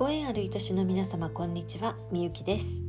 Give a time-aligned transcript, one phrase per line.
[0.00, 1.94] ご縁ある愛しの皆様こんにちは。
[2.10, 2.82] みゆきです。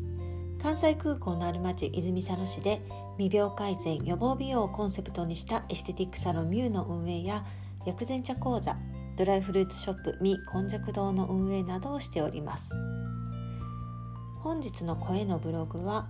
[0.63, 2.81] 関西空港のある町泉佐野市で
[3.17, 7.43] 未病改善予防美容をコンセプトにしたエステティックサロンミューの運営や
[7.85, 8.77] 薬膳茶講座
[9.17, 12.73] ドライフルーツショップミ根弱堂の運営などをしております。
[14.39, 16.07] 本日の声のブログは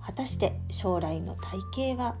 [0.00, 2.16] 果たして将来の体型は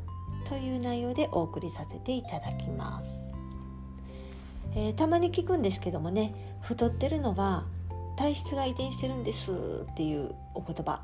[0.50, 3.32] という内容でお送りさせていただきます、
[4.74, 7.64] えー、たまに聞くんですけどもね太ってるのは
[8.22, 11.02] 体質が遺伝してるんですっていうお言葉、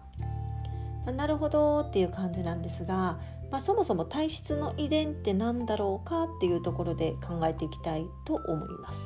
[1.05, 3.19] まあ、なるほどっていう感じなんですが、
[3.51, 8.99] まあ、そもそも体質の遺伝って何だろうかっていうところで考えていきたいと思います。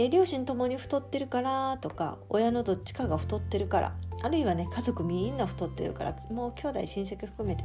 [0.00, 7.64] え両親ともに太ってるからとか親のどっちかが太ってるからあるいはね家族みんな太ってるからもう兄弟親戚含めて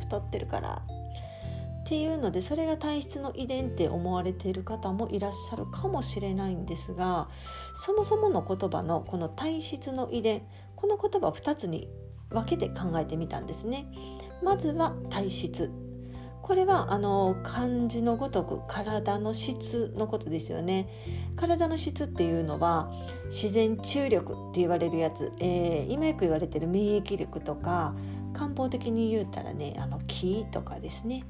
[0.00, 0.82] 太ってるから
[1.92, 7.28] っていうのでそれが体質の遺伝って思われている方もいらっしゃるかもしれないんですが
[7.74, 10.40] そもそもの言葉のこの体質の遺伝
[10.74, 11.90] この言葉を2つに
[12.30, 13.84] 分けて考えてみたんですね。
[14.42, 15.70] まずは体質。
[16.40, 20.88] これはあの漢字のごとく体の質のことですよね。
[21.36, 22.90] 体の質っていうのは
[23.26, 27.94] 自然注力って言われるやつ、えー、今よく言われてる免疫力とか
[28.32, 31.26] 漢方的に言うたらねあの気とかですね。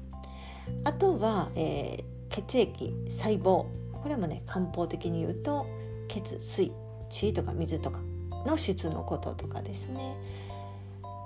[0.83, 5.65] あとは、えー、血液細胞これもね漢方的に言うと
[6.07, 6.71] 血水
[7.09, 8.01] 血とか水とか
[8.45, 10.15] の質のこととかですね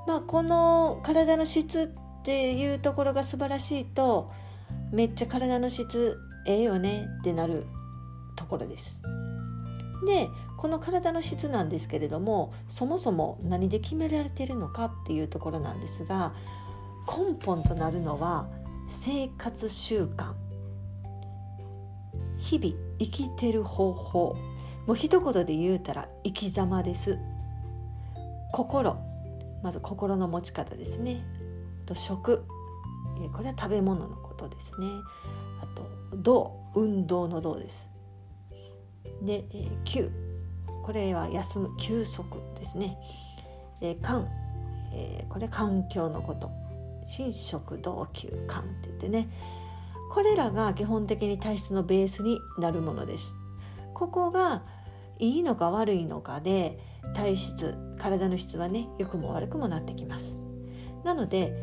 [0.07, 4.31] まあこの体の質っていうところが素晴らしいと
[4.91, 7.65] めっちゃ体の質ええよねってなる
[8.35, 9.01] ところです。
[10.05, 16.33] でこの体の質なんですけれどもそもそも何で決められているのかっていうところなんですが
[17.07, 18.47] 根本となるのは
[18.87, 20.33] 生活習慣。
[22.37, 24.35] 日々生きてる方法。
[24.85, 27.17] もう一言で言うたら生き様です。
[28.53, 28.97] 心。
[29.63, 31.25] まず心の持ち方ですね。
[31.85, 32.45] と食。
[33.35, 34.87] これは食べ物のことですね。
[35.61, 36.53] あと動。
[36.75, 37.89] 運動の動です。
[39.23, 39.45] で、
[39.83, 40.11] 休。
[40.85, 42.23] これは休む休息
[42.59, 42.97] ですね。
[43.81, 44.27] で環、
[45.27, 46.51] これ環境のこと。
[47.17, 49.29] 寝食同級感って言ってね
[50.11, 53.33] これらが基本的に体質のベースになるものです。
[53.93, 54.63] ここが
[55.19, 56.79] いいのか悪いのかで
[57.15, 60.33] 体質体の質はね良くも悪くもなってきます。
[61.03, 61.53] なので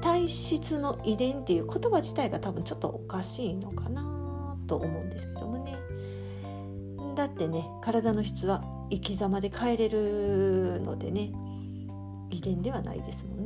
[0.00, 5.76] 体質の遺伝っていう言葉自体が多分ちょっとおかしいのかなと思うんですけどもね。
[7.16, 11.32] だってね体の質は生き様で変えれるのでね
[12.30, 13.39] 遺伝ではないですもん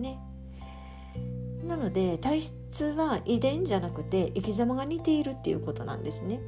[1.66, 6.41] なので体質は遺伝じゃなくて生き様が似ているっていうことなんですね。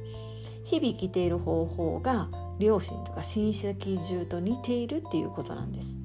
[0.63, 2.29] 日々生きている方法が
[2.59, 5.95] 両親とか親戚中と似ているっていうことなんです。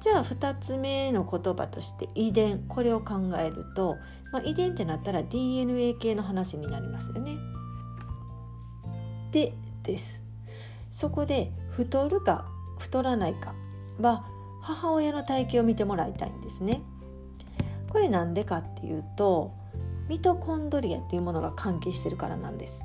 [0.00, 3.96] じゃあ2つ目の言葉として遺伝これを考えると、
[4.32, 7.36] まあ、遺伝ってなったら DNA 系の話になりますよね。
[9.32, 10.22] でです
[10.90, 12.46] そこで太るか
[12.78, 13.54] 太らないか
[14.00, 14.24] は
[14.62, 16.82] 母親の体型を見てもらいたいんですね。
[17.90, 19.52] これなんでかっていうと
[20.08, 22.82] ミトコンドリアっていうものが関係してるからなんです。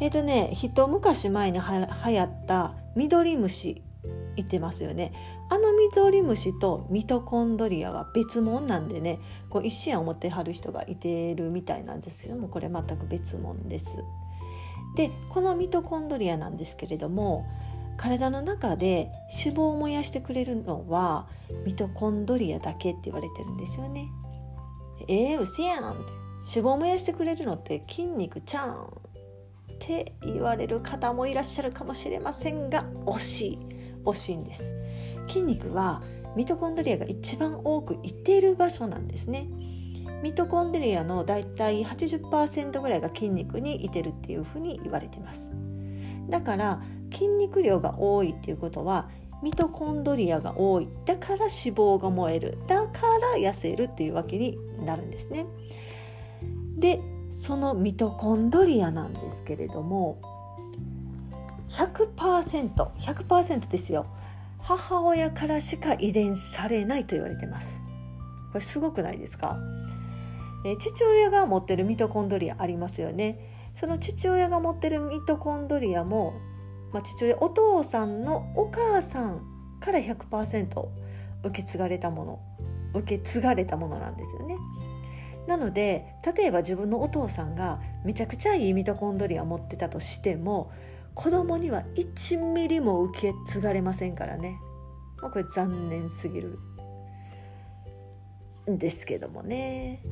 [0.00, 3.82] えっ、ー、とね一昔前には流行った緑虫
[4.36, 5.12] 言ってますよね
[5.50, 9.18] あの緑虫とミトコンドリアは別物なんでね
[9.50, 13.90] こう一瞬思ってはる人がいてるみたいなんですけどもこれ全く別物です。
[14.96, 17.46] でこのミトコンドリアなんですけれども
[17.98, 19.10] 体の中で
[19.44, 21.28] 脂肪を燃やしてくれるのは
[21.66, 24.08] ミトコンドリアだけって言われてるんですよね。
[25.08, 26.02] えー、うせやんって
[26.56, 28.88] 脂肪を燃やしてくれるのって筋肉ちゃんっ
[29.80, 33.58] て言われる方もいらっしゃるかもしれませんが惜しい
[34.04, 34.74] 惜しいんです。
[35.26, 36.02] 筋肉は
[36.36, 39.48] ミトコンドリアが一番多くいている場所なんですね。
[40.22, 45.52] ミトコンドリアのだいたい80%ぐらいが筋肉にいてるっていうふうに言われてます。
[46.28, 46.82] だから
[47.12, 49.08] 筋肉量が多いっていうことは
[49.42, 55.46] ミトコンドリアが多いだから脂肪が燃えるだから痩せるっていうわけになるんですね。
[56.76, 57.00] で
[57.32, 60.20] そのミトコンドリアなんですけれども
[61.70, 64.06] 100%100% 100%ですよ
[64.58, 67.80] 母親からしか遺伝されないと言われてます。
[68.52, 69.56] これすごくないですか？
[70.66, 73.70] え父親が持ってるミトコンドリアありますよね。
[73.74, 76.34] その父親が持ってるミトコンドリアも
[76.92, 79.42] まあ、父親お父さんのお母さん
[79.80, 80.88] から100%
[81.44, 82.40] 受け継がれたもの
[82.94, 84.56] 受け継がれたものなんですよね。
[85.46, 90.70] なので例えば自分のお父さんがめちゃくちゃいいミトコンドリア持ってたとしても
[91.14, 94.58] 子供には1ミリも受け継がれませんからね、
[95.22, 96.58] まあ、これ残念すぎる。
[98.70, 100.02] んですけどもね。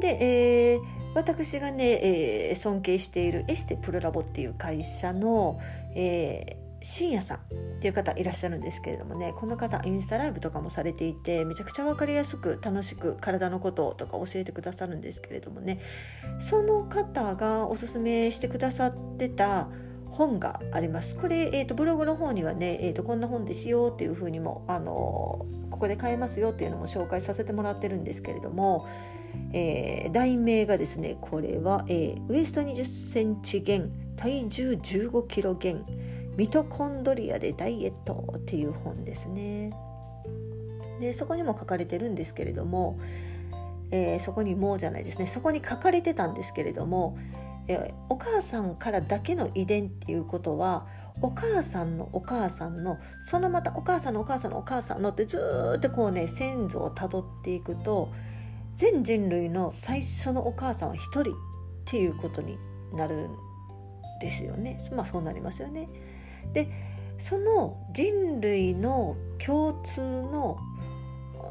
[0.00, 0.80] で、えー、
[1.14, 5.60] 私がね、えー、尊敬しているエステプロラボっていう会社の、
[5.94, 7.40] えー深夜さんっ
[7.80, 15.80] ていう方いらっしゃるんですけれどもねこの方インスタライブとかもされていてめちゃくちゃ分かりやすく楽しく体のこととか教えてくださるんですけれどもね
[16.40, 19.68] その方がおすすめしてくださってた
[20.06, 21.16] 本があります。
[21.16, 25.46] これ、えーと、ブログの方にはね、えーと、こんな本ですよっていうふうにも、あのこ
[25.82, 28.88] こで買えますよっていうのも紹介させてもらってるんですけれども、
[29.52, 35.84] えー、題名がですねこれは、えー、ウエスト2 0センチ減体重1 5キロ減
[36.36, 39.70] ミトコンドリアでダイエットっていう本ですね。
[41.00, 42.98] でそこにも書かれてるんですけれども、
[43.90, 45.26] えー、そこにもうじゃないですね。
[45.26, 47.18] そこに書かれてたんですけれども
[47.68, 50.86] えお母さんからだけの遺伝っていうことは
[51.20, 55.38] お母さんのお母さんのそのまたお母さんのお母さんのお母さんのってず
[55.76, 58.12] っとこうね先祖をたどっていくと
[58.76, 61.34] 全人類の最初のお母さんは一人っ
[61.84, 62.58] ていうことに
[62.94, 63.36] なるん
[64.20, 64.82] ですよね。
[64.94, 65.88] まあそうなりますよね。
[66.54, 66.68] で
[67.18, 70.56] その人類の共通の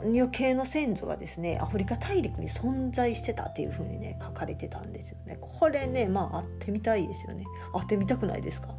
[0.04, 5.38] 女系の先祖がですねアフリカ大陸に存在してたっていう風にね書かれてたんですよね。
[5.40, 7.46] これねまあ会ってみたいですよね。
[7.72, 8.70] 会ってみたくないですか？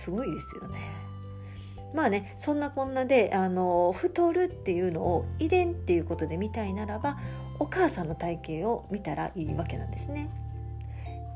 [0.00, 0.78] すごいですよね。
[1.94, 7.18] まあねそんなこんなであの太るっていうのを遺伝っていうことで見たいならば
[7.58, 10.30] お母さんの体型を見たらいいわけなんですね。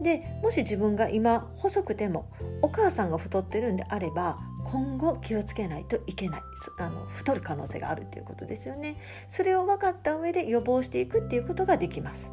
[0.00, 2.26] でもし自分が今細くても
[2.62, 6.40] お母さんが太ってるんであれば今後気をつけないといけない
[6.78, 8.96] あの太る可能性があるっていうことですよね。
[9.28, 12.30] それを分かった上で予防していくっていうことができます。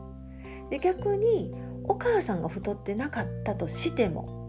[0.69, 1.51] で逆に
[1.83, 4.40] お母さんが太ってなかったとしても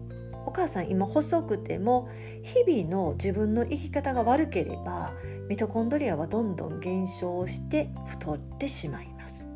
[0.52, 2.08] お母さん今細くても
[2.42, 5.14] 日々の自分の生き方が悪ければ
[5.48, 9.46] ミトコンドリアはどんどん減少して太ってしまいます。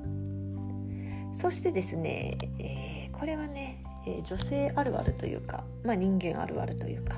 [1.33, 7.17] そしてですね、えーこれはね、えー、女性あるあるというか、まあ、人間あるあるというか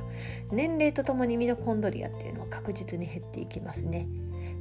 [0.51, 4.09] 年齢とともにミトコンドリアっていうのは確実に減っていきますね。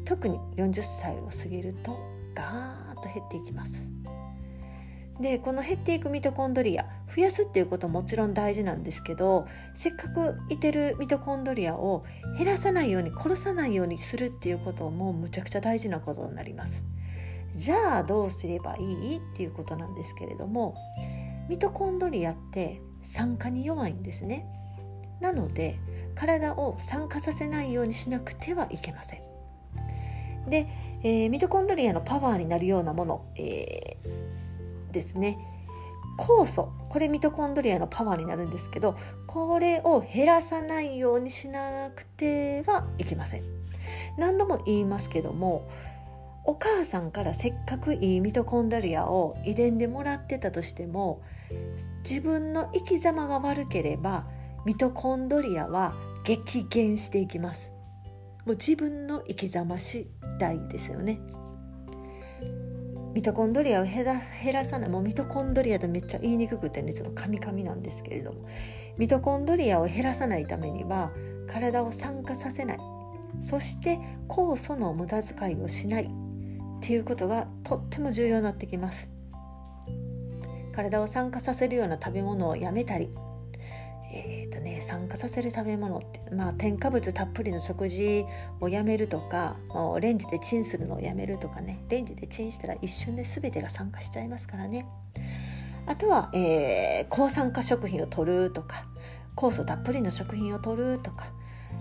[0.06, 1.98] 特に40歳を過ぎると
[2.34, 3.97] ガーッと減っていきます。
[5.22, 6.86] でこの減っていくミトコンドリア
[7.16, 12.06] 増やすっていうことももちろん大事なんですけどせっかくいてるミトコンドリアを
[12.38, 16.84] 減らさないように殺さないようにするっていうこともむちゃくちゃ大事なことになります。
[17.56, 19.18] じゃあどうすればいい？
[19.18, 20.76] っていうことなんですけれども
[21.50, 24.46] ミトコンドリアって酸化に弱いんですね。
[25.20, 25.80] なので
[26.14, 29.22] 体を酸化させないようにしなくてはいけません。
[30.50, 30.68] で、
[31.04, 34.27] えー、ミトコンドリアのパワーになるようなもの、えー、
[34.98, 35.38] ですね。
[36.18, 38.98] 酵素これミトコンドリアのパワーになるんですけど
[39.28, 43.44] これを減らさないようにしなくてはいけません。
[44.18, 45.70] 何度も言いますけども
[46.44, 51.22] お母さんからせっかくいいミトコンドリアを遺伝でもらってたとしても
[52.10, 54.26] 自分の生き様が悪ければ
[54.66, 57.72] ミトコンドリアは激減していきます。
[58.46, 60.10] もう自分の生き様次
[60.40, 61.20] 第ですよね。
[63.18, 64.90] ミトコンドリアを減らさない。
[64.92, 68.48] もうミトコンドリアとめっちゃ言いにくくてねちょっとカミカミなんですけれども。
[69.00, 71.12] ミトコンドリアを減らさないためには
[71.48, 72.78] 体を酸化させない。
[73.42, 73.98] そして
[74.30, 76.10] 酵素の無駄遣いをしないっ
[76.80, 79.10] ていうことがとっても重要になってきます。
[80.76, 83.10] 体を酸化させるような食べ物をやめたり。
[84.14, 84.37] えー
[84.68, 88.26] ね、酸化させる食べ物って、まあ、添加物たっぷりの食事
[88.60, 94.86] をやめるとかもうレンジでチンするのをやめるとかねレンジでチンしたら一瞬で全てが酸化しちゃいますからね。
[95.86, 98.86] あとは、えー、抗酸化食品を取るとか
[99.38, 101.32] 酵素たっぷりの食品を取るとか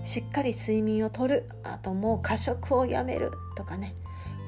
[0.04, 3.94] しっかり睡眠をとるあともう過食をやめるとかね。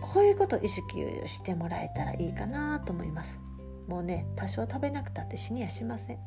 [0.00, 0.84] こういうことを意識
[1.26, 3.40] してもらえたらいいかなと思います。
[3.88, 6.18] もうね多少食べなくたって死にはしません。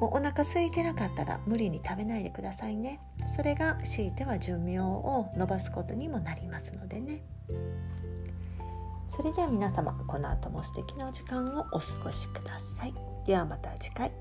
[0.00, 3.00] もうお腹空いてなかったら無理に食べないでくださいね。
[3.34, 7.22] それが強いては寿命を延ばすことにもなりますのでね。
[9.16, 12.94] それでは皆様この後も素敵なお時間をお過ごしください。
[13.26, 14.12] ではまた次回。